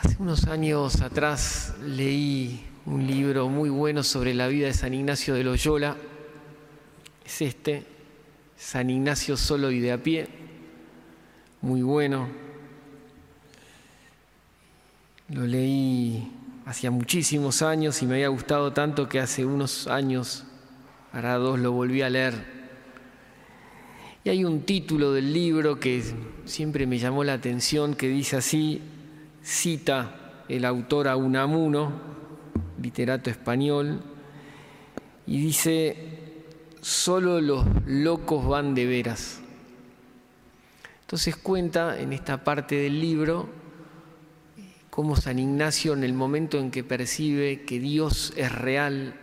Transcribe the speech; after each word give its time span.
Hace 0.00 0.16
unos 0.20 0.44
años 0.44 1.00
atrás 1.00 1.74
leí 1.84 2.64
un 2.86 3.04
libro 3.04 3.48
muy 3.48 3.68
bueno 3.68 4.04
sobre 4.04 4.32
la 4.32 4.46
vida 4.46 4.68
de 4.68 4.72
San 4.72 4.94
Ignacio 4.94 5.34
de 5.34 5.42
Loyola. 5.42 5.96
Es 7.26 7.42
este, 7.42 7.84
San 8.56 8.90
Ignacio 8.90 9.36
solo 9.36 9.72
y 9.72 9.80
de 9.80 9.90
a 9.90 10.00
pie. 10.00 10.28
Muy 11.62 11.82
bueno. 11.82 12.28
Lo 15.30 15.44
leí 15.44 16.30
hacía 16.64 16.92
muchísimos 16.92 17.62
años 17.62 18.00
y 18.00 18.06
me 18.06 18.14
había 18.14 18.28
gustado 18.28 18.72
tanto 18.72 19.08
que 19.08 19.18
hace 19.18 19.44
unos 19.44 19.88
años, 19.88 20.44
para 21.10 21.34
dos, 21.38 21.58
lo 21.58 21.72
volví 21.72 22.02
a 22.02 22.10
leer. 22.10 22.34
Y 24.22 24.30
hay 24.30 24.44
un 24.44 24.62
título 24.62 25.12
del 25.12 25.32
libro 25.32 25.80
que 25.80 26.04
siempre 26.44 26.86
me 26.86 27.00
llamó 27.00 27.24
la 27.24 27.32
atención 27.32 27.96
que 27.96 28.06
dice 28.08 28.36
así, 28.36 28.80
cita 29.42 30.42
el 30.48 30.64
autor 30.64 31.08
a 31.08 31.16
Unamuno, 31.16 31.92
literato 32.80 33.30
español, 33.30 34.00
y 35.26 35.40
dice, 35.40 36.44
solo 36.80 37.40
los 37.40 37.66
locos 37.86 38.46
van 38.46 38.74
de 38.74 38.86
veras. 38.86 39.40
Entonces 41.02 41.36
cuenta 41.36 41.98
en 41.98 42.12
esta 42.12 42.44
parte 42.44 42.76
del 42.76 43.00
libro 43.00 43.48
cómo 44.90 45.16
San 45.16 45.38
Ignacio 45.38 45.92
en 45.92 46.04
el 46.04 46.12
momento 46.12 46.58
en 46.58 46.70
que 46.70 46.82
percibe 46.82 47.62
que 47.62 47.78
Dios 47.78 48.32
es 48.36 48.52
real 48.52 49.14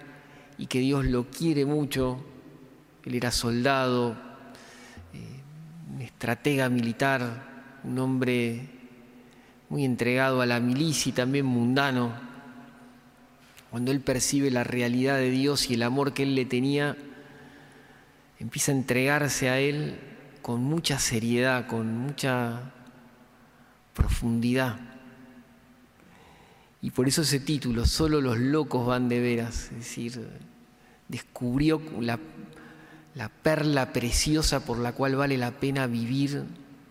y 0.57 0.67
que 0.67 0.79
Dios 0.79 1.05
lo 1.05 1.29
quiere 1.29 1.65
mucho, 1.65 2.23
él 3.03 3.15
era 3.15 3.31
soldado, 3.31 4.15
eh, 5.13 5.41
un 5.93 6.01
estratega 6.01 6.69
militar, 6.69 7.79
un 7.83 7.99
hombre 7.99 8.74
muy 9.69 9.85
entregado 9.85 10.41
a 10.41 10.45
la 10.45 10.59
milicia 10.59 11.09
y 11.09 11.13
también 11.13 11.45
mundano, 11.45 12.13
cuando 13.71 13.91
él 13.91 13.99
percibe 13.99 14.51
la 14.51 14.63
realidad 14.63 15.17
de 15.17 15.29
Dios 15.31 15.69
y 15.69 15.73
el 15.73 15.83
amor 15.83 16.13
que 16.13 16.23
él 16.23 16.35
le 16.35 16.45
tenía, 16.45 16.95
empieza 18.39 18.71
a 18.71 18.75
entregarse 18.75 19.49
a 19.49 19.59
él 19.59 19.99
con 20.41 20.63
mucha 20.63 20.99
seriedad, 20.99 21.67
con 21.67 21.97
mucha 21.97 22.71
profundidad. 23.93 24.77
Y 26.81 26.91
por 26.91 27.07
eso 27.07 27.23
ese 27.23 27.39
título, 27.39 27.85
solo 27.85 28.21
los 28.21 28.37
locos 28.37 28.85
van 28.85 29.09
de 29.09 29.19
veras, 29.19 29.71
es 29.71 29.77
decir, 29.77 30.29
descubrió 31.07 31.81
la, 31.99 32.19
la 33.15 33.29
perla 33.29 33.91
preciosa 33.91 34.63
por 34.63 34.77
la 34.77 34.91
cual 34.93 35.15
vale 35.15 35.37
la 35.37 35.51
pena 35.51 35.87
vivir 35.87 36.43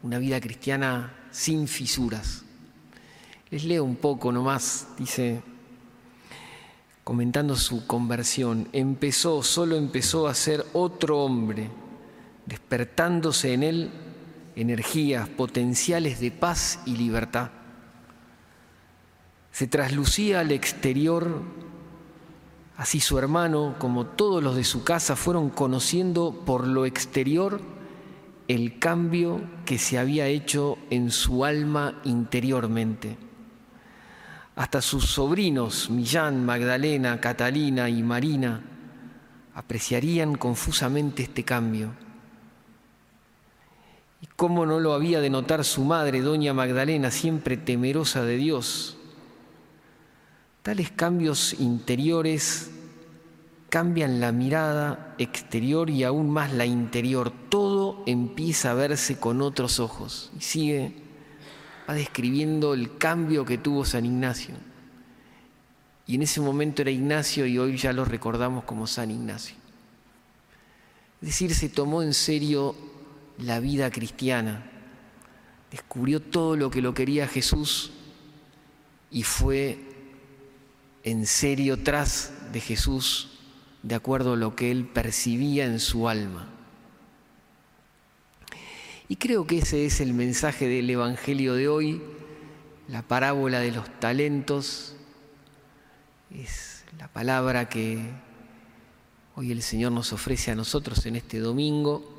una 0.03 0.19
vida 0.19 0.41
cristiana 0.41 1.15
sin 1.31 1.69
fisuras. 1.69 2.44
Les 3.55 3.63
leo 3.63 3.85
un 3.85 3.95
poco 3.95 4.33
nomás, 4.33 4.89
dice, 4.99 5.41
comentando 7.05 7.55
su 7.55 7.87
conversión, 7.87 8.67
empezó, 8.73 9.45
solo 9.45 9.77
empezó 9.77 10.27
a 10.27 10.35
ser 10.35 10.67
otro 10.73 11.21
hombre, 11.21 11.71
despertándose 12.47 13.53
en 13.53 13.63
él 13.63 13.91
energías 14.57 15.29
potenciales 15.29 16.19
de 16.19 16.33
paz 16.33 16.81
y 16.85 16.97
libertad. 16.97 17.53
Se 19.53 19.69
traslucía 19.69 20.41
al 20.41 20.51
exterior, 20.51 21.41
así 22.77 22.99
su 22.99 23.21
hermano, 23.21 23.77
como 23.79 24.05
todos 24.05 24.43
los 24.43 24.57
de 24.57 24.65
su 24.65 24.83
casa, 24.83 25.15
fueron 25.15 25.49
conociendo 25.49 26.43
por 26.45 26.67
lo 26.67 26.87
exterior 26.87 27.61
el 28.49 28.81
cambio 28.81 29.41
que 29.65 29.79
se 29.79 29.97
había 29.97 30.27
hecho 30.27 30.77
en 30.91 31.13
su 31.13 31.45
alma 31.45 32.01
interiormente. 32.03 33.17
Hasta 34.57 34.81
sus 34.81 35.07
sobrinos, 35.07 35.91
Millán, 35.91 36.45
Magdalena, 36.45 37.21
Catalina 37.21 37.89
y 37.89 38.03
Marina, 38.03 38.63
apreciarían 39.55 40.37
confusamente 40.37 41.25
este 41.25 41.45
cambio. 41.45 41.93
¿Y 44.21 44.27
cómo 44.37 44.65
no 44.65 44.81
lo 44.81 44.95
había 44.95 45.21
de 45.21 45.29
notar 45.29 45.65
su 45.65 45.85
madre, 45.85 46.21
doña 46.21 46.55
Magdalena, 46.55 47.11
siempre 47.11 47.57
temerosa 47.57 48.23
de 48.23 48.37
Dios? 48.37 48.97
Tales 50.63 50.91
cambios 50.91 51.55
interiores 51.61 52.71
cambian 53.69 54.21
la 54.21 54.31
mirada 54.31 55.15
exterior 55.19 55.91
y 55.91 56.05
aún 56.05 56.31
más 56.31 56.53
la 56.53 56.65
interior. 56.65 57.33
Todo 57.49 58.03
empieza 58.07 58.71
a 58.71 58.75
verse 58.75 59.19
con 59.19 59.43
otros 59.43 59.81
ojos. 59.81 60.31
Y 60.39 60.41
sigue 60.41 61.04
va 61.89 61.95
describiendo 61.95 62.75
el 62.75 62.97
cambio 62.97 63.45
que 63.45 63.59
tuvo 63.59 63.85
San 63.85 64.05
Ignacio. 64.07 64.55
Y 66.07 66.17
en 66.17 66.23
ese 66.23 66.41
momento 66.41 66.83
era 66.83 66.91
Ignacio 66.91 67.47
y 67.47 67.59
hoy 67.59 67.77
ya 67.77 67.93
lo 67.93 68.05
recordamos 68.05 68.65
como 68.65 68.87
San 68.87 69.11
Ignacio. 69.11 69.57
Es 71.23 71.29
decir, 71.29 71.55
se 71.55 71.69
tomó 71.69 72.03
en 72.03 72.13
serio 72.13 72.75
la 73.39 73.61
vida 73.61 73.91
cristiana, 73.91 74.71
descubrió 75.71 76.21
todo 76.21 76.57
lo 76.57 76.71
que 76.71 76.83
lo 76.83 76.93
quería 76.93 77.27
Jesús 77.27 77.93
y 79.11 79.23
fue 79.23 79.79
en 81.03 81.27
serio 81.27 81.83
tras 81.83 82.33
de 82.53 82.61
Jesús 82.61 83.31
de 83.83 83.95
acuerdo 83.95 84.33
a 84.35 84.37
lo 84.37 84.57
que 84.57 84.71
él 84.71 84.87
percibía 84.87 85.67
en 85.67 85.81
su 85.81 86.09
alma. 86.09 86.54
Y 89.09 89.17
creo 89.17 89.47
que 89.47 89.59
ese 89.59 89.85
es 89.85 90.01
el 90.01 90.15
mensaje 90.15 90.67
del 90.67 90.89
Evangelio 90.89 91.55
de 91.55 91.69
hoy, 91.69 92.03
la 92.89 93.03
parábola 93.03 93.61
de 93.61 93.71
los 93.71 94.01
talentos, 94.01 94.97
es 96.31 96.85
la 96.99 97.09
palabra 97.09 97.69
que 97.69 97.99
hoy 99.37 99.53
el 99.53 99.63
Señor 99.63 99.93
nos 99.93 100.13
ofrece 100.15 100.53
a 100.53 100.55
nosotros 100.55 101.05
en 101.05 101.17
este 101.17 101.39
domingo. 101.39 102.13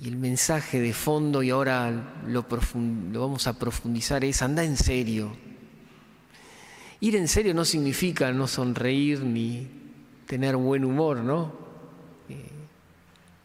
Y 0.00 0.08
el 0.08 0.16
mensaje 0.16 0.78
de 0.80 0.92
fondo, 0.92 1.42
y 1.42 1.50
ahora 1.50 2.22
lo, 2.26 2.46
vamos 2.46 3.46
a 3.46 3.58
profundizar, 3.58 4.24
es 4.24 4.42
anda 4.42 4.62
en 4.62 4.76
serio. 4.76 5.34
Ir 7.00 7.16
en 7.16 7.28
serio 7.28 7.54
no 7.54 7.64
significa 7.64 8.30
no 8.32 8.46
sonreír 8.46 9.20
ni 9.20 9.68
tener 10.26 10.56
buen 10.56 10.84
humor, 10.84 11.18
¿no? 11.18 11.62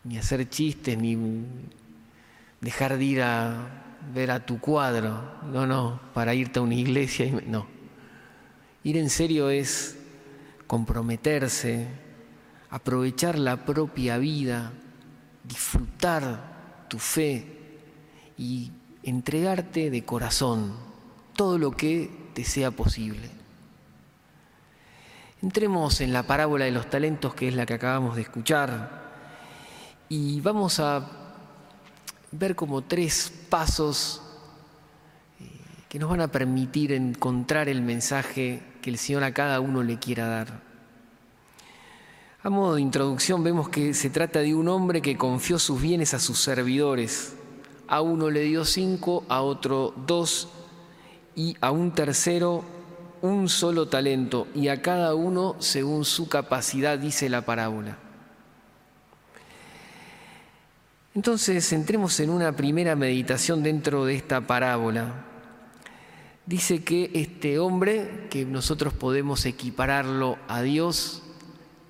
Ni 0.07 0.17
hacer 0.17 0.49
chistes, 0.49 0.97
ni 0.97 1.17
dejar 2.61 2.97
de 2.97 3.03
ir 3.03 3.21
a 3.21 3.83
ver 4.13 4.31
a 4.31 4.45
tu 4.45 4.59
cuadro, 4.59 5.21
no, 5.51 5.67
no, 5.67 5.99
para 6.13 6.33
irte 6.33 6.59
a 6.59 6.61
una 6.61 6.75
iglesia, 6.75 7.29
no. 7.45 7.67
Ir 8.83 8.97
en 8.97 9.09
serio 9.09 9.49
es 9.49 9.97
comprometerse, 10.65 11.87
aprovechar 12.69 13.37
la 13.37 13.65
propia 13.65 14.17
vida, 14.17 14.71
disfrutar 15.43 16.85
tu 16.87 16.99
fe 16.99 17.45
y 18.37 18.71
entregarte 19.03 19.89
de 19.89 20.05
corazón 20.05 20.73
todo 21.35 21.57
lo 21.57 21.71
que 21.71 22.09
te 22.33 22.43
sea 22.43 22.71
posible. 22.71 23.29
Entremos 25.41 26.01
en 26.01 26.13
la 26.13 26.23
parábola 26.23 26.65
de 26.65 26.71
los 26.71 26.89
talentos, 26.89 27.35
que 27.35 27.47
es 27.47 27.55
la 27.55 27.65
que 27.65 27.75
acabamos 27.75 28.15
de 28.15 28.23
escuchar. 28.23 29.06
Y 30.09 30.39
vamos 30.39 30.79
a 30.79 31.05
ver 32.31 32.55
como 32.55 32.81
tres 32.81 33.31
pasos 33.49 34.21
eh, 35.39 35.49
que 35.89 35.99
nos 35.99 36.09
van 36.09 36.21
a 36.21 36.31
permitir 36.31 36.93
encontrar 36.93 37.67
el 37.67 37.81
mensaje 37.81 38.61
que 38.81 38.89
el 38.89 38.97
Señor 38.97 39.23
a 39.23 39.33
cada 39.33 39.59
uno 39.59 39.83
le 39.83 39.99
quiera 39.99 40.27
dar. 40.27 40.61
A 42.43 42.49
modo 42.49 42.75
de 42.75 42.81
introducción 42.81 43.43
vemos 43.43 43.67
que 43.67 43.93
se 43.93 44.09
trata 44.09 44.39
de 44.39 44.55
un 44.55 44.69
hombre 44.69 45.01
que 45.01 45.17
confió 45.17 45.59
sus 45.59 45.81
bienes 45.81 46.13
a 46.13 46.19
sus 46.19 46.39
servidores. 46.39 47.35
A 47.89 48.01
uno 48.01 48.29
le 48.29 48.41
dio 48.41 48.63
cinco, 48.63 49.25
a 49.27 49.41
otro 49.41 49.93
dos 50.05 50.47
y 51.35 51.57
a 51.59 51.71
un 51.71 51.91
tercero 51.91 52.63
un 53.21 53.49
solo 53.49 53.87
talento 53.87 54.47
y 54.53 54.67
a 54.67 54.81
cada 54.81 55.15
uno 55.15 55.55
según 55.59 56.05
su 56.05 56.29
capacidad, 56.29 56.97
dice 56.97 57.29
la 57.29 57.45
parábola. 57.45 58.06
Entonces 61.17 61.73
entremos 61.73 62.19
en 62.19 62.29
una 62.29 62.55
primera 62.55 62.95
meditación 62.95 63.63
dentro 63.63 64.05
de 64.05 64.13
esta 64.13 64.45
parábola. 64.45 65.25
Dice 66.45 66.83
que 66.83 67.09
este 67.15 67.57
hombre, 67.57 68.27
que 68.29 68.45
nosotros 68.45 68.93
podemos 68.93 69.43
equipararlo 69.47 70.37
a 70.47 70.61
Dios, 70.61 71.23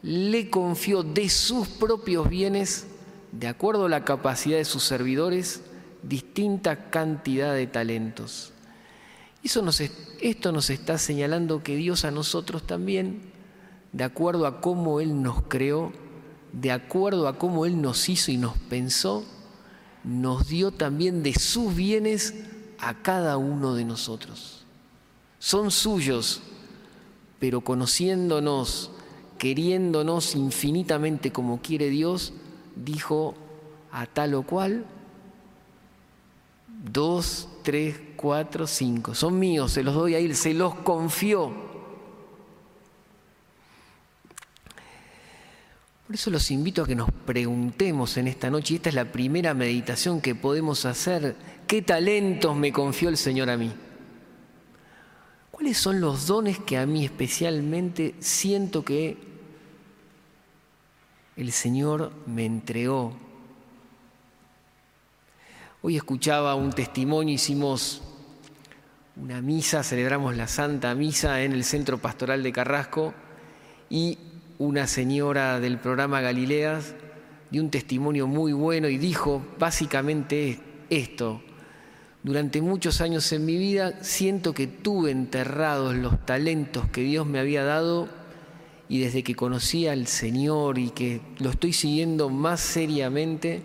le 0.02 0.50
confió 0.50 1.04
de 1.04 1.28
sus 1.28 1.68
propios 1.68 2.30
bienes, 2.30 2.88
de 3.34 3.50
acuerdo 3.50 3.88
a 3.88 3.90
la 3.90 4.06
capacidad 4.06 4.56
de 4.56 4.64
sus 4.64 4.84
servidores, 4.84 5.60
distinta 6.04 6.90
cantidad 6.90 7.54
de 7.54 7.68
talentos. 7.68 8.54
Esto 9.44 9.62
nos 10.54 10.70
está 10.70 10.98
señalando 10.98 11.64
que 11.64 11.76
Dios 11.76 12.06
a 12.06 12.12
nosotros 12.12 12.66
también, 12.66 13.24
de 13.92 14.06
acuerdo 14.06 14.48
a 14.48 14.62
cómo 14.62 15.02
Él 15.02 15.22
nos 15.22 15.42
creó, 15.50 15.92
de 16.60 16.72
acuerdo 16.72 17.28
a 17.28 17.38
cómo 17.38 17.66
Él 17.66 17.82
nos 17.82 18.10
hizo 18.10 18.32
y 18.32 18.38
nos 18.38 18.58
pensó, 18.58 19.24
nos 20.04 20.48
dio 20.48 20.72
también 20.72 21.22
de 21.22 21.34
sus 21.34 21.76
bienes 21.76 22.34
a 22.80 22.96
cada 22.96 23.38
uno 23.38 23.76
de 23.76 23.86
nosotros. 23.86 24.66
Son 25.38 25.70
suyos, 25.70 26.42
pero 27.40 27.62
conociéndonos, 27.62 28.90
queriéndonos 29.38 30.36
infinitamente 30.36 31.32
como 31.32 31.62
quiere 31.62 31.90
Dios, 31.90 32.34
dijo 32.76 33.36
a 33.92 34.08
tal 34.08 34.34
o 34.34 34.42
cual, 34.42 34.86
dos, 36.92 37.50
tres, 37.62 38.00
cuatro, 38.16 38.66
cinco, 38.66 39.14
son 39.14 39.38
míos, 39.38 39.74
se 39.74 39.84
los 39.84 39.94
doy 39.94 40.16
a 40.16 40.20
él, 40.20 40.36
se 40.36 40.56
los 40.56 40.74
confió. 40.74 41.67
Por 46.08 46.16
eso 46.16 46.32
los 46.32 46.52
invito 46.52 46.84
a 46.84 46.88
que 46.88 46.96
nos 46.96 47.12
preguntemos 47.12 48.16
en 48.16 48.30
esta 48.30 48.50
noche, 48.50 48.74
y 48.74 48.78
esta 48.78 48.88
es 48.88 48.96
la 48.96 49.12
primera 49.12 49.54
meditación 49.54 50.22
que 50.22 50.36
podemos 50.36 50.86
hacer, 50.86 51.36
¿qué 51.68 51.82
talentos 51.82 52.56
me 52.56 52.72
confió 52.72 53.10
el 53.10 53.18
Señor 53.18 53.50
a 53.50 53.58
mí? 53.58 53.74
¿Cuáles 55.52 55.78
son 55.78 56.00
los 56.00 56.26
dones 56.26 56.60
que 56.60 56.78
a 56.78 56.86
mí 56.86 57.04
especialmente 57.04 58.16
siento 58.22 58.86
que 58.86 59.18
el 61.36 61.52
Señor 61.52 62.14
me 62.26 62.46
entregó? 62.46 63.18
Hoy 65.82 65.98
escuchaba 65.98 66.56
un 66.56 66.72
testimonio, 66.72 67.36
hicimos 67.36 68.02
una 69.18 69.42
misa, 69.42 69.84
celebramos 69.84 70.38
la 70.38 70.48
Santa 70.48 70.96
Misa 70.96 71.42
en 71.44 71.52
el 71.52 71.66
Centro 71.66 71.98
Pastoral 71.98 72.44
de 72.44 72.54
Carrasco 72.54 73.14
y 73.90 74.18
una 74.60 74.88
señora 74.88 75.60
del 75.60 75.78
programa 75.78 76.22
Galileas 76.22 76.96
dio 77.52 77.62
un 77.62 77.70
testimonio 77.70 78.28
muy 78.28 78.54
bueno 78.54 78.90
y 78.90 78.98
dijo 78.98 79.46
básicamente 79.60 80.60
esto. 80.90 81.42
Durante 82.24 82.62
muchos 82.62 83.00
años 83.00 83.32
en 83.32 83.46
mi 83.46 83.58
vida 83.58 84.04
siento 84.04 84.54
que 84.54 84.68
tuve 84.68 85.12
enterrados 85.12 85.96
los 85.96 86.26
talentos 86.26 86.90
que 86.90 87.02
Dios 87.02 87.28
me 87.28 87.40
había 87.40 87.64
dado 87.64 88.10
y 88.90 89.00
desde 89.00 89.24
que 89.24 89.36
conocí 89.36 89.88
al 89.88 90.08
Señor 90.08 90.80
y 90.80 90.90
que 90.90 91.22
lo 91.40 91.52
estoy 91.52 91.74
siguiendo 91.74 92.30
más 92.30 92.60
seriamente, 92.60 93.62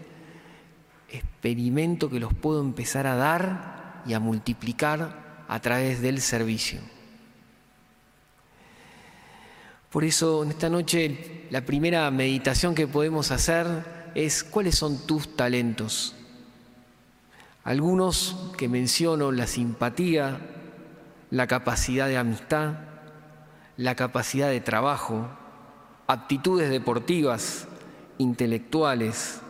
experimento 1.09 2.11
que 2.11 2.21
los 2.21 2.35
puedo 2.35 2.61
empezar 2.61 3.07
a 3.07 3.17
dar 3.17 4.03
y 4.07 4.13
a 4.13 4.21
multiplicar 4.21 5.45
a 5.49 5.61
través 5.61 6.03
del 6.03 6.21
servicio. 6.21 6.92
Por 9.93 10.05
eso 10.05 10.43
en 10.43 10.49
esta 10.49 10.71
noche 10.71 11.45
la 11.51 11.67
primera 11.67 12.11
meditación 12.11 12.75
que 12.75 12.89
podemos 12.89 13.31
hacer 13.31 13.67
es 14.15 14.43
cuáles 14.43 14.75
son 14.75 15.07
tus 15.07 15.37
talentos. 15.37 16.15
Algunos 17.63 18.35
que 18.57 18.71
menciono, 18.71 19.33
la 19.33 19.47
simpatía, 19.47 20.41
la 21.31 21.47
capacidad 21.47 22.09
de 22.09 22.17
amistad, 22.17 22.73
la 23.77 23.95
capacidad 23.95 24.49
de 24.49 24.63
trabajo, 24.63 25.29
aptitudes 26.07 26.71
deportivas, 26.71 27.69
intelectuales, 28.17 29.41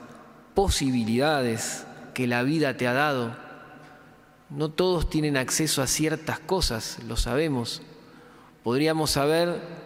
posibilidades 0.54 1.86
que 2.14 2.26
la 2.26 2.42
vida 2.42 2.76
te 2.76 2.88
ha 2.88 2.92
dado. 2.92 3.36
No 4.50 4.70
todos 4.70 5.08
tienen 5.08 5.36
acceso 5.36 5.82
a 5.82 5.86
ciertas 5.86 6.40
cosas, 6.40 6.98
lo 7.06 7.16
sabemos. 7.16 7.80
Podríamos 8.64 9.12
saber 9.12 9.81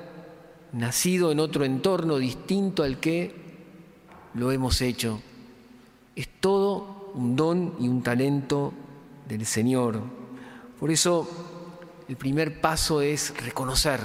nacido 0.73 1.33
en 1.33 1.41
otro 1.41 1.65
entorno 1.65 2.19
distinto 2.19 2.83
al 2.83 2.99
que 3.01 3.35
lo 4.35 4.53
hemos 4.53 4.81
hecho. 4.81 5.21
Es 6.15 6.29
todo 6.41 7.13
un 7.15 7.37
don 7.37 7.75
y 7.81 7.89
un 7.89 8.03
talento 8.03 8.73
del 9.29 9.47
Señor. 9.47 10.01
Por 10.79 10.91
eso 10.91 11.29
el 12.09 12.17
primer 12.17 12.61
paso 12.61 13.01
es 13.01 13.35
reconocer 13.45 14.01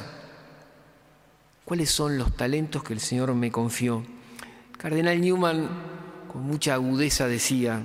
cuáles 1.65 1.89
son 1.89 2.17
los 2.17 2.35
talentos 2.35 2.83
que 2.83 2.93
el 2.93 2.99
Señor 2.99 3.33
me 3.35 3.51
confió. 3.51 4.03
Cardenal 4.77 5.21
Newman 5.21 5.69
con 6.31 6.43
mucha 6.43 6.75
agudeza 6.75 7.27
decía, 7.27 7.83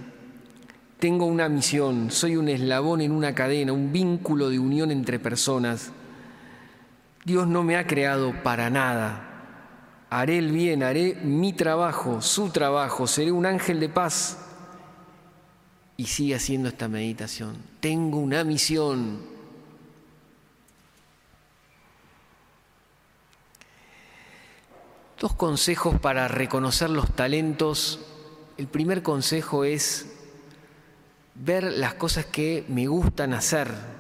tengo 0.99 1.27
una 1.27 1.49
misión, 1.49 2.11
soy 2.11 2.37
un 2.37 2.49
eslabón 2.49 3.01
en 3.01 3.13
una 3.13 3.35
cadena, 3.35 3.73
un 3.73 3.93
vínculo 3.93 4.49
de 4.49 4.59
unión 4.59 4.91
entre 4.91 5.19
personas 5.19 5.91
Dios 7.27 7.49
no 7.49 7.65
me 7.65 7.77
ha 7.77 7.89
creado 7.89 8.41
para 8.45 8.71
nada. 8.71 9.21
Haré 10.11 10.39
el 10.39 10.53
bien, 10.53 10.85
haré 10.85 11.17
mi 11.17 11.53
trabajo, 11.53 12.23
su 12.23 12.51
trabajo, 12.51 13.09
seré 13.09 13.33
un 13.33 13.47
ángel 13.47 13.81
de 13.81 13.89
paz. 13.89 14.39
Y 15.97 16.07
sigue 16.07 16.37
haciendo 16.37 16.69
esta 16.69 16.87
meditación. 16.87 17.57
Tengo 17.81 18.19
una 18.19 18.45
misión. 18.45 19.23
Dos 25.19 25.35
consejos 25.35 25.99
para 25.99 26.29
reconocer 26.29 26.91
los 26.91 27.11
talentos. 27.11 27.99
El 28.57 28.69
primer 28.69 29.03
consejo 29.03 29.65
es 29.65 30.15
ver 31.35 31.65
las 31.65 31.95
cosas 31.95 32.25
que 32.25 32.65
me 32.69 32.87
gustan 32.87 33.35
hacer, 33.35 33.96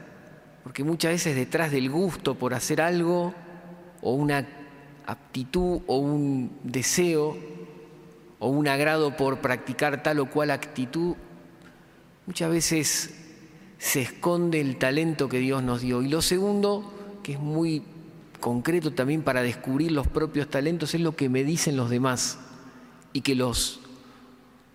porque 0.67 0.83
muchas 0.83 1.13
veces 1.13 1.37
detrás 1.37 1.71
del 1.71 1.89
gusto 1.89 2.35
por 2.35 2.53
hacer 2.53 2.81
algo, 2.81 3.33
o 4.03 4.15
una 4.15 4.49
aptitud, 5.07 5.83
o 5.87 5.99
un 5.99 6.59
deseo, 6.65 7.37
o 8.41 8.49
un 8.49 8.67
agrado 8.67 9.17
por 9.17 9.39
practicar 9.39 10.03
tal 10.03 10.19
o 10.19 10.29
cual 10.29 10.51
actitud, 10.51 11.15
muchas 12.27 12.51
veces 12.51 13.15
se 13.79 14.03
esconde 14.03 14.61
el 14.61 14.77
talento 14.77 15.29
que 15.29 15.39
Dios 15.39 15.63
nos 15.63 15.83
dio. 15.83 16.03
Y 16.03 16.09
lo 16.09 16.21
segundo, 16.21 17.21
que 17.23 17.35
es 17.35 17.39
muy 17.39 17.85
concreto 18.41 18.93
también 18.93 19.23
para 19.23 19.43
descubrir 19.43 19.93
los 19.93 20.09
propios 20.09 20.51
talentos, 20.51 20.95
es 20.95 21.01
lo 21.01 21.15
que 21.15 21.29
me 21.29 21.45
dicen 21.45 21.77
los 21.77 21.91
demás 21.91 22.41
y 23.13 23.21
que 23.21 23.37
los 23.37 23.79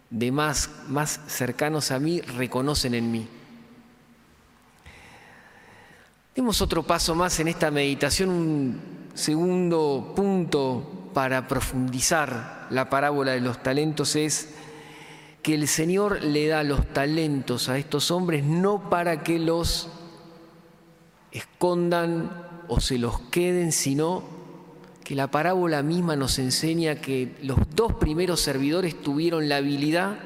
demás 0.10 0.70
más 0.88 1.20
cercanos 1.28 1.92
a 1.92 2.00
mí 2.00 2.22
reconocen 2.22 2.94
en 2.94 3.12
mí. 3.12 3.28
Demos 6.34 6.62
otro 6.62 6.84
paso 6.84 7.14
más 7.14 7.42
en 7.42 7.50
esta 7.50 7.72
meditación, 7.72 8.30
un 8.30 8.82
segundo 9.14 10.14
punto 10.16 11.10
para 11.14 11.46
profundizar 11.50 12.68
la 12.70 12.90
parábola 12.90 13.34
de 13.34 13.42
los 13.42 13.62
talentos 13.62 14.16
es 14.16 14.48
que 15.42 15.56
el 15.56 15.68
Señor 15.68 16.24
le 16.24 16.48
da 16.48 16.64
los 16.64 16.88
talentos 16.94 17.68
a 17.68 17.78
estos 17.78 18.12
hombres 18.12 18.46
no 18.46 18.90
para 18.90 19.24
que 19.24 19.40
los 19.40 19.90
escondan 21.34 22.32
o 22.70 22.80
se 22.80 22.98
los 22.98 23.20
queden, 23.24 23.74
sino 23.74 24.24
que 25.04 25.16
la 25.16 25.30
parábola 25.30 25.84
misma 25.84 26.16
nos 26.16 26.40
enseña 26.40 26.96
que 26.96 27.36
los 27.42 27.58
dos 27.76 27.96
primeros 27.96 28.40
servidores 28.40 29.02
tuvieron 29.02 29.50
la 29.50 29.58
habilidad 29.58 30.18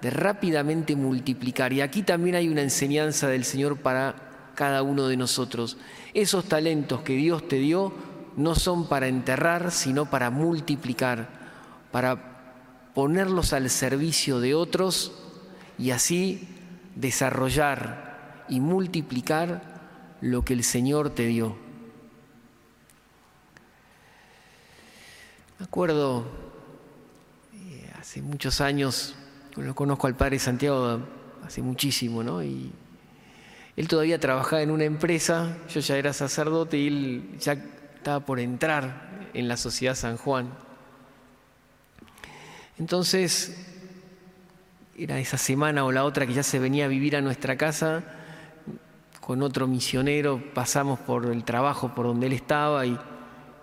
de 0.00 0.10
rápidamente 0.10 0.94
multiplicar. 0.94 1.72
Y 1.72 1.80
aquí 1.80 2.04
también 2.04 2.36
hay 2.36 2.48
una 2.48 2.62
enseñanza 2.62 3.26
del 3.26 3.44
Señor 3.44 3.78
para 3.78 4.29
cada 4.60 4.82
uno 4.82 5.08
de 5.08 5.16
nosotros. 5.16 5.78
Esos 6.12 6.44
talentos 6.44 7.00
que 7.00 7.14
Dios 7.14 7.48
te 7.48 7.56
dio 7.56 7.94
no 8.36 8.54
son 8.54 8.88
para 8.88 9.08
enterrar, 9.08 9.70
sino 9.70 10.04
para 10.04 10.28
multiplicar, 10.28 11.30
para 11.90 12.90
ponerlos 12.94 13.54
al 13.54 13.70
servicio 13.70 14.38
de 14.38 14.54
otros 14.54 15.12
y 15.78 15.92
así 15.92 16.46
desarrollar 16.94 18.44
y 18.50 18.60
multiplicar 18.60 19.62
lo 20.20 20.44
que 20.44 20.52
el 20.52 20.62
Señor 20.62 21.08
te 21.08 21.24
dio. 21.24 21.56
Me 25.58 25.64
acuerdo, 25.64 26.26
eh, 27.54 27.90
hace 27.98 28.20
muchos 28.20 28.60
años, 28.60 29.14
lo 29.56 29.74
conozco 29.74 30.06
al 30.06 30.16
Padre 30.16 30.38
Santiago 30.38 31.00
hace 31.46 31.62
muchísimo, 31.62 32.22
¿no? 32.22 32.42
Y 32.42 32.70
él 33.80 33.88
todavía 33.88 34.20
trabajaba 34.20 34.60
en 34.60 34.70
una 34.70 34.84
empresa, 34.84 35.56
yo 35.70 35.80
ya 35.80 35.96
era 35.96 36.12
sacerdote 36.12 36.76
y 36.76 36.88
él 36.88 37.38
ya 37.38 37.54
estaba 37.54 38.20
por 38.20 38.38
entrar 38.38 39.08
en 39.32 39.48
la 39.48 39.56
sociedad 39.56 39.94
San 39.94 40.18
Juan. 40.18 40.50
Entonces, 42.78 43.56
era 44.98 45.18
esa 45.18 45.38
semana 45.38 45.86
o 45.86 45.92
la 45.92 46.04
otra 46.04 46.26
que 46.26 46.34
ya 46.34 46.42
se 46.42 46.58
venía 46.58 46.84
a 46.84 46.88
vivir 46.88 47.16
a 47.16 47.22
nuestra 47.22 47.56
casa, 47.56 48.04
con 49.18 49.40
otro 49.40 49.66
misionero, 49.66 50.42
pasamos 50.52 51.00
por 51.00 51.24
el 51.24 51.42
trabajo 51.44 51.94
por 51.94 52.04
donde 52.04 52.26
él 52.26 52.34
estaba 52.34 52.84
y 52.84 52.98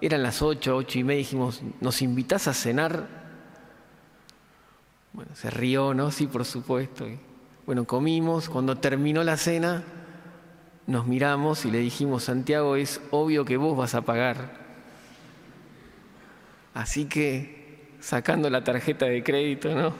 eran 0.01 0.24
las 0.24 0.41
ocho, 0.41 0.77
ocho 0.77 0.97
y 0.97 1.03
media, 1.03 1.19
dijimos, 1.19 1.62
¿nos 1.79 2.01
invitas 2.01 2.47
a 2.47 2.55
cenar? 2.55 3.07
Bueno, 5.13 5.36
se 5.36 5.51
rió, 5.51 5.93
¿no? 5.93 6.09
Sí, 6.09 6.25
por 6.25 6.43
supuesto. 6.43 7.05
Bueno, 7.67 7.86
comimos, 7.86 8.50
cuando 8.50 8.77
terminó 8.77 9.24
la 9.24 9.38
cena, 9.38 9.83
nos 10.88 11.06
miramos 11.06 11.65
y 11.65 11.72
le 11.72 11.79
dijimos, 11.79 12.24
Santiago, 12.24 12.77
es 12.77 13.01
obvio 13.12 13.44
que 13.44 13.58
vos 13.58 13.77
vas 13.77 13.94
a 13.94 14.01
pagar. 14.01 14.65
Así 16.74 17.06
que, 17.06 17.96
sacando 18.00 18.50
la 18.50 18.63
tarjeta 18.63 19.06
de 19.06 19.22
crédito, 19.22 19.75
¿no? 19.75 19.94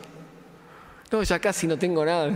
No, 1.12 1.24
ya 1.24 1.40
casi 1.40 1.68
no 1.68 1.78
tengo 1.78 2.06
nada. 2.06 2.32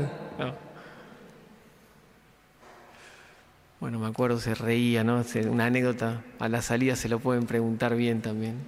Bueno, 3.79 4.00
me 4.00 4.08
acuerdo, 4.08 4.39
se 4.39 4.53
reía, 4.53 5.03
¿no? 5.03 5.24
Una 5.50 5.65
anécdota, 5.65 6.22
a 6.38 6.50
la 6.50 6.62
salida 6.62 6.98
se 6.98 7.08
lo 7.08 7.20
pueden 7.20 7.46
preguntar 7.46 7.96
bien 7.96 8.22
también. 8.22 8.60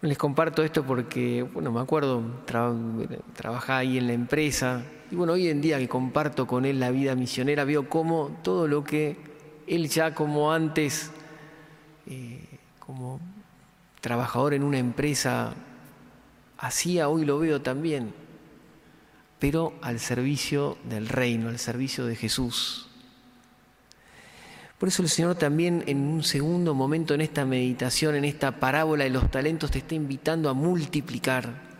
Les 0.00 0.16
comparto 0.16 0.62
esto 0.62 0.82
porque, 0.82 1.42
bueno, 1.42 1.72
me 1.72 1.80
acuerdo, 1.80 2.22
trabajaba 3.34 3.80
ahí 3.80 3.98
en 3.98 4.06
la 4.06 4.12
empresa 4.14 4.82
y 5.10 5.14
bueno, 5.14 5.34
hoy 5.34 5.48
en 5.48 5.60
día 5.60 5.78
que 5.78 5.88
comparto 5.88 6.46
con 6.46 6.64
él 6.64 6.80
la 6.80 6.90
vida 6.90 7.14
misionera, 7.14 7.64
veo 7.64 7.88
cómo 7.88 8.38
todo 8.42 8.66
lo 8.66 8.82
que 8.82 9.16
él 9.66 9.88
ya 9.88 10.14
como 10.14 10.52
antes, 10.52 11.10
eh, 12.06 12.44
como 12.78 13.20
trabajador 14.00 14.54
en 14.54 14.62
una 14.62 14.78
empresa, 14.78 15.54
hacía, 16.58 17.08
hoy 17.08 17.24
lo 17.24 17.38
veo 17.38 17.62
también, 17.62 18.12
pero 19.38 19.74
al 19.82 20.00
servicio 20.00 20.76
del 20.88 21.08
reino, 21.08 21.48
al 21.48 21.58
servicio 21.58 22.06
de 22.06 22.16
Jesús. 22.16 22.88
Por 24.78 24.88
eso 24.88 25.02
el 25.02 25.08
Señor 25.08 25.36
también 25.36 25.84
en 25.86 25.98
un 25.98 26.22
segundo 26.22 26.74
momento 26.74 27.14
en 27.14 27.22
esta 27.22 27.44
meditación, 27.46 28.14
en 28.14 28.24
esta 28.24 28.60
parábola 28.60 29.04
de 29.04 29.10
los 29.10 29.30
talentos, 29.30 29.70
te 29.70 29.78
está 29.78 29.94
invitando 29.94 30.50
a 30.50 30.54
multiplicar, 30.54 31.75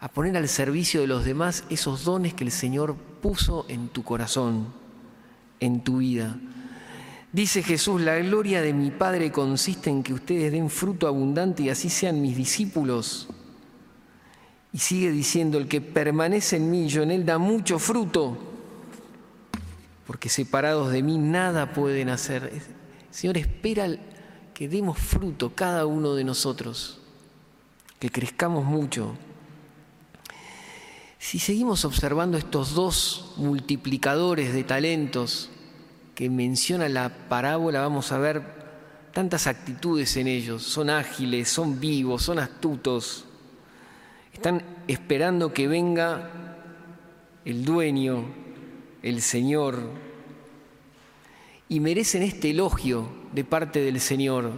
a 0.00 0.08
poner 0.08 0.36
al 0.36 0.48
servicio 0.48 1.02
de 1.02 1.06
los 1.06 1.24
demás 1.24 1.64
esos 1.70 2.04
dones 2.04 2.34
que 2.34 2.44
el 2.44 2.50
Señor 2.50 2.96
puso 2.96 3.66
en 3.68 3.88
tu 3.88 4.02
corazón, 4.02 4.68
en 5.60 5.82
tu 5.82 5.98
vida. 5.98 6.36
Dice 7.32 7.62
Jesús, 7.62 8.00
la 8.00 8.18
gloria 8.18 8.62
de 8.62 8.72
mi 8.72 8.90
Padre 8.90 9.30
consiste 9.30 9.90
en 9.90 10.02
que 10.02 10.14
ustedes 10.14 10.50
den 10.50 10.70
fruto 10.70 11.06
abundante 11.06 11.62
y 11.62 11.68
así 11.68 11.90
sean 11.90 12.20
mis 12.20 12.36
discípulos. 12.36 13.28
Y 14.72 14.78
sigue 14.78 15.10
diciendo, 15.10 15.58
el 15.58 15.68
que 15.68 15.80
permanece 15.80 16.56
en 16.56 16.70
mí, 16.70 16.88
yo 16.88 17.02
en 17.02 17.10
él 17.10 17.26
da 17.26 17.38
mucho 17.38 17.78
fruto 17.78 18.50
porque 20.10 20.28
separados 20.28 20.90
de 20.90 21.04
mí 21.04 21.18
nada 21.18 21.72
pueden 21.72 22.08
hacer. 22.08 22.50
Señor 23.12 23.38
espera 23.38 23.86
que 24.52 24.68
demos 24.68 24.98
fruto 24.98 25.54
cada 25.54 25.86
uno 25.86 26.16
de 26.16 26.24
nosotros, 26.24 26.98
que 28.00 28.10
crezcamos 28.10 28.64
mucho. 28.64 29.14
Si 31.30 31.38
seguimos 31.38 31.84
observando 31.84 32.36
estos 32.36 32.74
dos 32.74 33.34
multiplicadores 33.36 34.52
de 34.52 34.64
talentos 34.64 35.48
que 36.16 36.28
menciona 36.28 36.88
la 36.88 37.28
parábola, 37.28 37.82
vamos 37.82 38.10
a 38.10 38.18
ver 38.18 38.42
tantas 39.12 39.46
actitudes 39.46 40.16
en 40.16 40.26
ellos. 40.26 40.64
Son 40.64 40.90
ágiles, 40.90 41.48
son 41.48 41.78
vivos, 41.78 42.24
son 42.24 42.40
astutos. 42.40 43.26
Están 44.32 44.64
esperando 44.88 45.52
que 45.52 45.68
venga 45.68 46.30
el 47.44 47.64
dueño, 47.64 48.24
el 49.00 49.22
Señor, 49.22 49.88
y 51.68 51.78
merecen 51.78 52.24
este 52.24 52.50
elogio 52.50 53.08
de 53.32 53.44
parte 53.44 53.80
del 53.82 54.00
Señor. 54.00 54.54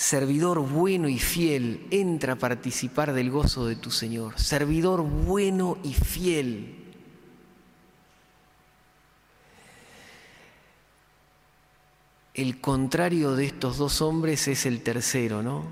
Servidor 0.00 0.60
bueno 0.60 1.10
y 1.10 1.18
fiel, 1.18 1.86
entra 1.90 2.32
a 2.32 2.36
participar 2.36 3.12
del 3.12 3.30
gozo 3.30 3.66
de 3.66 3.76
tu 3.76 3.90
Señor. 3.90 4.40
Servidor 4.40 5.02
bueno 5.02 5.76
y 5.84 5.92
fiel. 5.92 6.74
El 12.32 12.62
contrario 12.62 13.36
de 13.36 13.44
estos 13.44 13.76
dos 13.76 14.00
hombres 14.00 14.48
es 14.48 14.64
el 14.64 14.82
tercero, 14.82 15.42
¿no? 15.42 15.66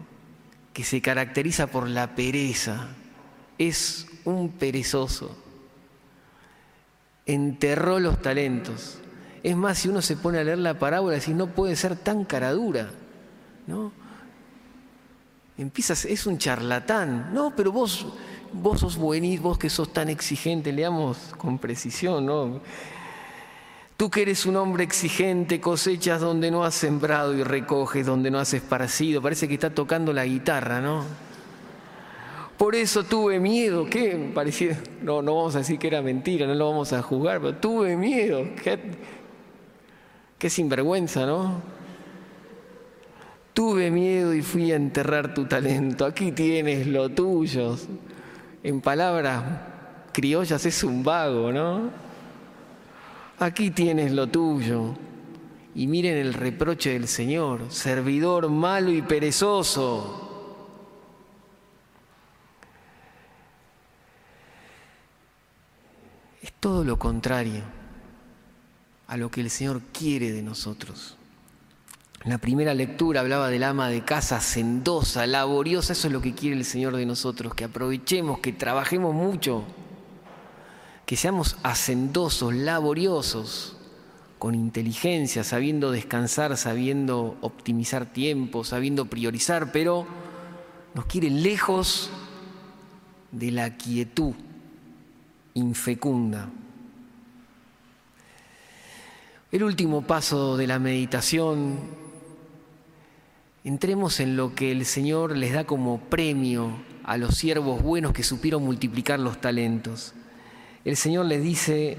Que 0.75 0.85
se 0.85 1.01
caracteriza 1.01 1.69
por 1.69 1.89
la 1.89 2.15
pereza. 2.15 2.89
Es 3.57 4.07
un 4.27 4.51
perezoso 4.51 5.35
enterró 7.25 7.99
los 7.99 8.21
talentos. 8.21 8.99
Es 9.43 9.57
más, 9.57 9.79
si 9.79 9.89
uno 9.89 10.03
se 10.03 10.17
pone 10.17 10.39
a 10.39 10.45
leer 10.45 10.59
la 10.59 10.79
parábola, 10.79 11.17
decís, 11.17 11.35
no 11.35 11.47
puede 11.47 11.77
ser 11.77 11.97
tan 11.97 12.25
caradura, 12.25 12.91
¿no? 13.67 13.93
Empiezas, 15.59 16.05
es 16.05 16.25
un 16.27 16.39
charlatán, 16.39 17.35
no, 17.35 17.53
pero 17.55 17.73
vos, 17.73 18.07
vos 18.53 18.79
sos 18.79 18.97
buenísimo, 18.97 19.49
vos 19.49 19.59
que 19.59 19.69
sos 19.69 19.93
tan 19.93 20.09
exigente, 20.09 20.73
leamos 20.73 21.19
con 21.37 21.59
precisión, 21.59 22.27
¿no? 22.27 22.61
Tú 23.97 24.09
que 24.09 24.23
eres 24.23 24.47
un 24.47 24.55
hombre 24.55 24.85
exigente, 24.85 25.61
cosechas 25.61 26.21
donde 26.21 26.53
no 26.53 26.65
has 26.65 26.77
sembrado 26.77 27.35
y 27.35 27.43
recoges 27.43 28.07
donde 28.07 28.31
no 28.31 28.39
has 28.39 28.55
esparcido. 28.55 29.21
Parece 29.21 29.49
que 29.49 29.55
está 29.55 29.71
tocando 29.71 30.13
la 30.13 30.25
guitarra, 30.25 30.81
¿no? 30.81 31.03
Por 32.57 32.77
eso 32.77 33.03
tuve 33.03 33.41
miedo. 33.41 33.87
¿Qué? 33.91 34.31
Parecía, 34.33 34.81
no, 35.03 35.21
no 35.23 35.35
vamos 35.35 35.57
a 35.57 35.59
decir 35.59 35.81
que 35.81 35.89
era 35.89 36.01
mentira, 36.01 36.47
no 36.47 36.55
lo 36.55 36.71
vamos 36.71 36.93
a 36.93 37.03
juzgar, 37.03 37.41
pero 37.41 37.57
tuve 37.57 37.97
miedo. 37.97 38.45
Qué, 38.63 38.79
qué 40.39 40.49
sinvergüenza, 40.49 41.27
¿no? 41.27 41.78
Tuve 43.59 43.91
miedo 43.91 44.33
y 44.35 44.41
fui 44.41 44.71
a 44.71 44.77
enterrar 44.77 45.35
tu 45.35 45.47
talento. 45.47 46.07
Aquí 46.07 46.31
tienes 46.31 46.87
lo 46.87 47.09
tuyo. 47.09 47.77
En 48.63 48.81
palabras 48.81 49.43
criollas 50.13 50.65
es 50.65 50.85
un 50.85 51.03
vago, 51.03 51.51
¿no? 51.51 51.91
Aquí 53.41 53.73
tienes 53.73 54.13
lo 54.13 54.29
tuyo. 54.29 54.95
Y 55.75 55.89
miren 55.89 56.19
el 56.19 56.35
reproche 56.35 56.93
del 56.93 57.09
Señor, 57.09 57.63
servidor 57.71 58.49
malo 58.49 58.93
y 58.93 59.03
perezoso. 59.03 60.25
todo 66.61 66.85
lo 66.85 66.97
contrario 66.97 67.63
a 69.09 69.17
lo 69.17 69.33
que 69.33 69.41
el 69.41 69.51
Señor 69.51 69.81
quiere 69.93 70.31
de 70.31 70.43
nosotros. 70.43 71.18
La 72.25 72.39
primera 72.39 72.75
lectura 72.75 73.21
hablaba 73.21 73.49
del 73.49 73.63
ama 73.63 73.89
de 73.89 74.05
casa 74.05 74.41
sendosa, 74.41 75.27
laboriosa, 75.27 75.93
eso 75.93 76.09
es 76.09 76.13
lo 76.13 76.21
que 76.21 76.35
quiere 76.35 76.57
el 76.57 76.65
Señor 76.65 76.97
de 76.97 77.07
nosotros, 77.07 77.55
que 77.55 77.65
aprovechemos, 77.65 78.41
que 78.41 78.53
trabajemos 78.53 79.15
mucho, 79.15 79.65
que 81.07 81.17
seamos 81.17 81.57
hacendosos, 81.63 82.53
laboriosos, 82.55 83.77
con 84.39 84.55
inteligencia, 84.55 85.45
sabiendo 85.45 85.91
descansar, 85.91 86.57
sabiendo 86.57 87.37
optimizar 87.41 88.07
tiempo, 88.07 88.65
sabiendo 88.65 89.07
priorizar, 89.07 89.73
pero 89.73 90.07
nos 90.95 91.07
quiere 91.07 91.31
lejos 91.31 92.11
de 93.31 93.51
la 93.53 93.77
quietud 93.77 94.35
infecunda. 95.55 96.49
El 99.51 99.63
último 99.65 100.03
paso 100.03 100.57
de 100.57 100.67
la 100.67 100.79
meditación, 100.79 102.08
entremos 103.69 104.19
en 104.21 104.35
lo 104.35 104.55
que 104.55 104.73
el 104.73 104.87
Señor 104.87 105.37
les 105.37 105.53
da 105.53 105.65
como 105.65 105.99
premio 106.01 106.71
a 107.05 107.19
los 107.19 107.35
siervos 107.35 107.83
buenos 107.83 108.15
que 108.15 108.23
supieron 108.23 108.65
multiplicar 108.65 109.21
los 109.21 109.43
talentos. 109.43 110.15
El 110.87 110.97
Señor 110.97 111.27
les 111.27 111.43
dice 111.43 111.99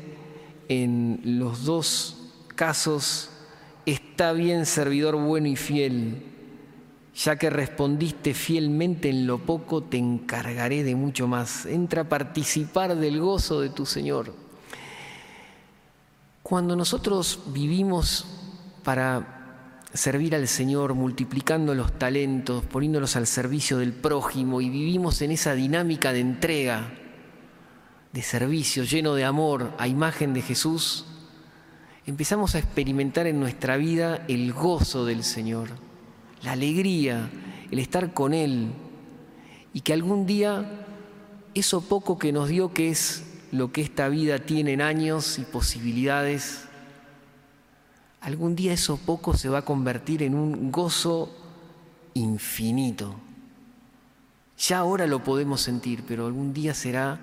en 0.67 1.21
los 1.23 1.65
dos 1.65 2.17
casos, 2.55 3.29
está 3.85 4.33
bien 4.33 4.65
servidor 4.65 5.15
bueno 5.15 5.47
y 5.47 5.55
fiel, 5.55 6.23
ya 7.15 7.35
que 7.35 7.51
respondiste 7.51 8.33
fielmente 8.33 9.11
en 9.11 9.27
lo 9.27 9.37
poco, 9.37 9.83
te 9.83 9.97
encargaré 9.97 10.83
de 10.83 10.95
mucho 10.95 11.27
más. 11.27 11.67
Entra 11.67 12.01
a 12.01 12.09
participar 12.09 12.95
del 12.95 13.19
gozo 13.19 13.61
de 13.61 13.69
tu 13.69 13.85
Señor. 13.85 14.33
Cuando 16.41 16.75
nosotros 16.75 17.41
vivimos 17.53 18.25
para 18.83 19.38
servir 19.93 20.35
al 20.35 20.47
Señor, 20.47 20.93
multiplicando 20.93 21.73
los 21.73 21.97
talentos, 21.97 22.63
poniéndolos 22.65 23.15
al 23.15 23.27
servicio 23.27 23.77
del 23.77 23.93
prójimo 23.93 24.61
y 24.61 24.69
vivimos 24.69 25.21
en 25.21 25.31
esa 25.31 25.53
dinámica 25.53 26.13
de 26.13 26.19
entrega, 26.19 26.91
de 28.13 28.21
servicio, 28.21 28.83
lleno 28.83 29.15
de 29.15 29.25
amor 29.25 29.73
a 29.77 29.87
imagen 29.87 30.33
de 30.33 30.41
Jesús, 30.41 31.05
empezamos 32.05 32.55
a 32.55 32.59
experimentar 32.59 33.27
en 33.27 33.39
nuestra 33.39 33.77
vida 33.77 34.25
el 34.27 34.53
gozo 34.53 35.05
del 35.05 35.23
Señor 35.23 35.69
la 36.43 36.53
alegría, 36.53 37.29
el 37.71 37.79
estar 37.79 38.13
con 38.13 38.33
Él 38.33 38.71
y 39.73 39.81
que 39.81 39.93
algún 39.93 40.25
día 40.25 40.85
eso 41.53 41.81
poco 41.81 42.17
que 42.17 42.31
nos 42.31 42.49
dio, 42.49 42.73
que 42.73 42.89
es 42.89 43.25
lo 43.51 43.71
que 43.71 43.81
esta 43.81 44.09
vida 44.09 44.39
tiene 44.39 44.73
en 44.73 44.81
años 44.81 45.39
y 45.39 45.43
posibilidades, 45.43 46.65
algún 48.21 48.55
día 48.55 48.73
eso 48.73 48.97
poco 48.97 49.35
se 49.35 49.49
va 49.49 49.59
a 49.59 49.65
convertir 49.65 50.23
en 50.23 50.35
un 50.35 50.71
gozo 50.71 51.33
infinito. 52.13 53.15
Ya 54.57 54.79
ahora 54.79 55.07
lo 55.07 55.23
podemos 55.23 55.61
sentir, 55.61 56.03
pero 56.07 56.25
algún 56.25 56.53
día 56.53 56.73
será 56.73 57.19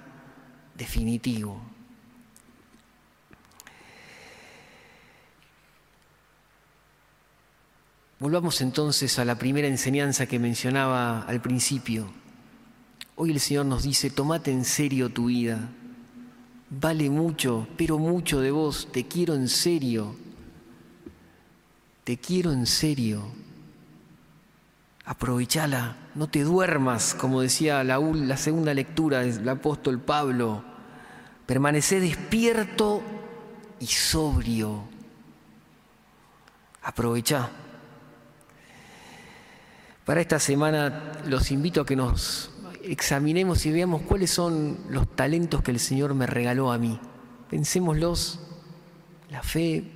definitivo. 0.75 1.61
Volvamos 8.19 8.63
entonces 8.63 9.19
a 9.19 9.27
la 9.27 9.35
primera 9.35 9.69
enseñanza 9.69 10.27
que 10.27 10.39
mencionaba 10.39 11.21
al 11.23 11.43
principio. 11.43 12.11
Hoy 13.15 13.31
el 13.31 13.41
Señor 13.41 13.67
nos 13.67 13.83
dice, 13.83 14.09
tomate 14.09 14.51
en 14.51 14.65
serio 14.65 15.11
tu 15.11 15.27
vida, 15.27 15.69
vale 16.71 17.11
mucho, 17.11 17.69
pero 17.77 17.99
mucho 17.99 18.41
de 18.41 18.51
vos, 18.51 18.89
te 18.91 19.07
quiero 19.07 19.35
en 19.35 19.49
serio, 19.49 20.17
te 22.07 22.19
quiero 22.19 22.53
en 22.53 22.67
serio. 22.67 23.21
Aprovechala, 25.07 25.97
no 26.15 26.29
te 26.29 26.45
duermas, 26.45 27.17
como 27.17 27.41
decía 27.41 27.83
la, 27.83 27.99
la 27.99 28.37
segunda 28.37 28.73
lectura 28.73 29.23
del 29.23 29.49
apóstol 29.49 29.99
Pablo. 29.99 30.63
Permanece 31.47 31.99
despierto 31.99 33.03
y 33.81 33.87
sobrio. 33.87 34.85
Aprovecha. 36.85 37.51
Para 40.05 40.21
esta 40.21 40.39
semana 40.39 41.11
los 41.27 41.51
invito 41.51 41.81
a 41.81 41.87
que 41.87 41.97
nos 41.97 42.53
examinemos 42.85 43.67
y 43.67 43.73
veamos 43.73 44.03
cuáles 44.03 44.31
son 44.31 44.79
los 44.91 45.13
talentos 45.17 45.61
que 45.61 45.73
el 45.73 45.81
Señor 45.81 46.15
me 46.15 46.29
regaló 46.29 46.71
a 46.71 46.79
mí. 46.79 47.01
Pensémoslos, 47.51 48.39
la 49.29 49.43
fe, 49.43 49.96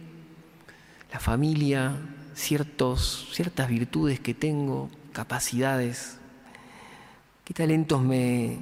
la 1.13 1.19
familia, 1.19 1.97
ciertos, 2.35 3.29
ciertas 3.33 3.69
virtudes 3.69 4.21
que 4.21 4.35
tengo, 4.35 4.89
capacidades, 5.13 6.19
qué 7.45 7.55
talentos 7.55 8.03
me 8.03 8.59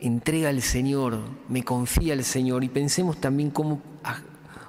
entrega 0.00 0.50
el 0.50 0.62
Señor, 0.62 1.20
me 1.48 1.64
confía 1.64 2.14
el 2.14 2.24
Señor 2.24 2.62
y 2.62 2.68
pensemos 2.68 3.20
también 3.20 3.50
cómo, 3.50 3.82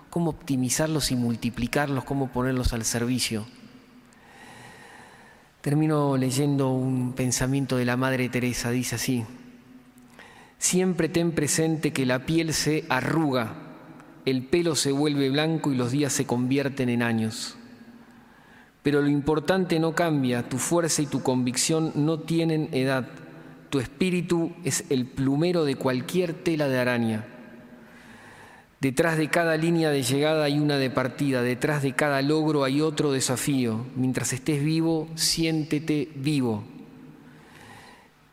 cómo 0.09 0.31
optimizarlos 0.31 1.11
y 1.11 1.15
multiplicarlos, 1.15 2.03
cómo 2.03 2.29
ponerlos 2.29 2.73
al 2.73 2.83
servicio. 2.83 3.45
Termino 5.61 6.17
leyendo 6.17 6.69
un 6.69 7.13
pensamiento 7.13 7.77
de 7.77 7.85
la 7.85 7.97
Madre 7.97 8.29
Teresa, 8.29 8.71
dice 8.71 8.95
así, 8.95 9.25
siempre 10.57 11.09
ten 11.09 11.31
presente 11.33 11.93
que 11.93 12.05
la 12.05 12.25
piel 12.25 12.53
se 12.53 12.85
arruga, 12.89 13.68
el 14.25 14.43
pelo 14.43 14.75
se 14.75 14.91
vuelve 14.91 15.29
blanco 15.29 15.71
y 15.71 15.75
los 15.75 15.91
días 15.91 16.13
se 16.13 16.25
convierten 16.25 16.89
en 16.89 17.03
años. 17.03 17.55
Pero 18.83 19.01
lo 19.01 19.09
importante 19.09 19.79
no 19.79 19.93
cambia, 19.93 20.47
tu 20.47 20.57
fuerza 20.57 21.01
y 21.01 21.05
tu 21.05 21.21
convicción 21.21 21.91
no 21.95 22.19
tienen 22.19 22.69
edad, 22.71 23.07
tu 23.69 23.79
espíritu 23.79 24.53
es 24.63 24.85
el 24.89 25.05
plumero 25.05 25.65
de 25.65 25.75
cualquier 25.75 26.33
tela 26.33 26.67
de 26.67 26.79
araña. 26.79 27.25
Detrás 28.81 29.17
de 29.17 29.29
cada 29.29 29.57
línea 29.57 29.89
de 29.89 30.03
llegada 30.03 30.45
hay 30.45 30.57
una 30.57 30.77
de 30.77 30.89
partida, 30.89 31.41
detrás 31.41 31.83
de 31.83 31.93
cada 31.93 32.21
logro 32.21 32.63
hay 32.63 32.79
otro 32.79 33.11
desafío. 33.11 33.85
Mientras 33.95 34.31
estés 34.31 34.63
vivo, 34.63 35.09
siéntete 35.15 36.09
vivo. 36.15 36.63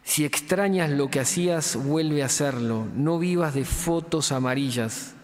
Si 0.04 0.24
extrañas 0.24 0.88
lo 0.88 1.10
que 1.10 1.18
hacías, 1.18 1.74
vuelve 1.74 2.22
a 2.22 2.26
hacerlo. 2.26 2.86
No 2.94 3.18
vivas 3.18 3.54
de 3.54 3.64
fotos 3.64 4.30
amarillas. 4.30 5.15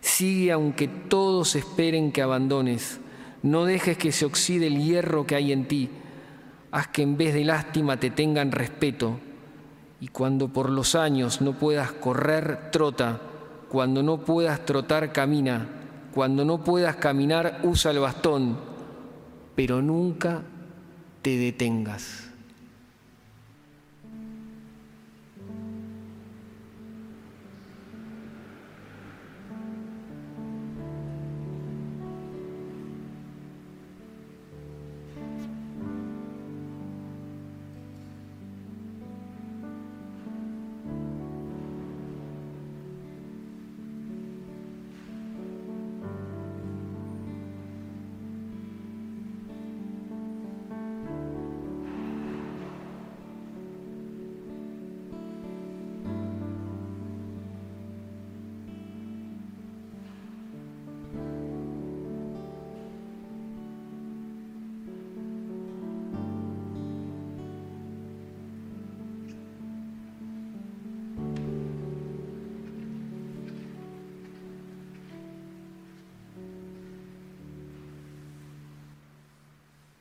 Sigue 0.00 0.52
aunque 0.52 0.88
todos 0.88 1.56
esperen 1.56 2.12
que 2.12 2.22
abandones. 2.22 3.00
No 3.42 3.64
dejes 3.64 3.96
que 3.96 4.12
se 4.12 4.24
oxide 4.24 4.66
el 4.66 4.82
hierro 4.82 5.26
que 5.26 5.34
hay 5.34 5.52
en 5.52 5.66
ti. 5.66 5.90
Haz 6.70 6.88
que 6.88 7.02
en 7.02 7.16
vez 7.16 7.34
de 7.34 7.44
lástima 7.44 7.98
te 7.98 8.10
tengan 8.10 8.52
respeto. 8.52 9.18
Y 10.00 10.08
cuando 10.08 10.48
por 10.48 10.70
los 10.70 10.94
años 10.94 11.40
no 11.40 11.58
puedas 11.58 11.92
correr, 11.92 12.70
trota. 12.70 13.20
Cuando 13.68 14.02
no 14.02 14.24
puedas 14.24 14.64
trotar, 14.64 15.12
camina. 15.12 15.66
Cuando 16.14 16.44
no 16.44 16.64
puedas 16.64 16.96
caminar, 16.96 17.60
usa 17.62 17.90
el 17.90 17.98
bastón. 17.98 18.58
Pero 19.54 19.82
nunca 19.82 20.42
te 21.22 21.36
detengas. 21.36 22.29